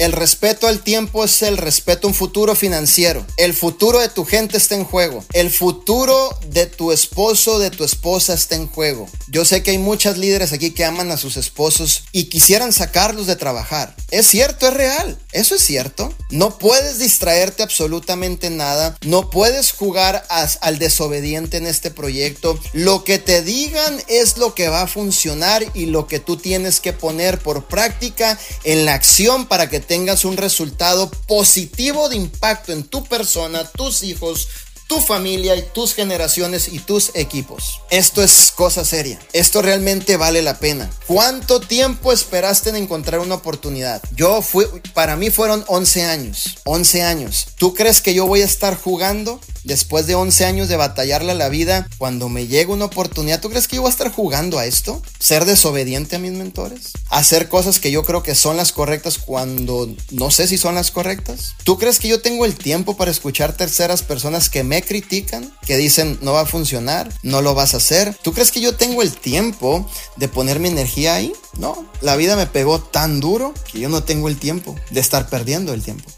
[0.00, 3.26] El respeto al tiempo es el respeto a un futuro financiero.
[3.36, 5.22] El futuro de tu gente está en juego.
[5.34, 9.10] El futuro de tu esposo, de tu esposa está en juego.
[9.28, 13.26] Yo sé que hay muchas líderes aquí que aman a sus esposos y quisieran sacarlos
[13.26, 13.94] de trabajar.
[14.10, 15.18] Es cierto, es real.
[15.32, 16.14] Eso es cierto.
[16.30, 18.96] No puedes distraerte absolutamente nada.
[19.04, 22.58] No puedes jugar al desobediente en este proyecto.
[22.72, 26.80] Lo que te digan es lo que va a funcionar y lo que tú tienes
[26.80, 32.70] que poner por práctica en la acción para que tengas un resultado positivo de impacto
[32.72, 34.46] en tu persona, tus hijos,
[34.86, 37.80] tu familia y tus generaciones y tus equipos.
[37.90, 39.18] Esto es cosa seria.
[39.32, 40.88] Esto realmente vale la pena.
[41.08, 44.00] ¿Cuánto tiempo esperaste en encontrar una oportunidad?
[44.14, 46.58] Yo fui, para mí fueron 11 años.
[46.66, 47.48] 11 años.
[47.56, 51.36] ¿Tú crees que yo voy a estar jugando después de 11 años de batallarle a
[51.36, 53.40] la vida cuando me llega una oportunidad?
[53.40, 55.02] ¿Tú crees que yo voy a estar jugando a esto?
[55.18, 56.92] ¿Ser desobediente a mis mentores?
[57.08, 60.90] ¿Hacer cosas que yo creo que son las correctas cuando no sé si son las
[60.90, 61.54] correctas?
[61.64, 65.76] ¿Tú crees que yo tengo el tiempo para escuchar terceras personas que me critican, que
[65.76, 68.16] dicen no va a funcionar, no lo vas a hacer.
[68.22, 71.32] ¿Tú crees que yo tengo el tiempo de poner mi energía ahí?
[71.58, 75.28] No, la vida me pegó tan duro que yo no tengo el tiempo de estar
[75.28, 76.08] perdiendo el tiempo.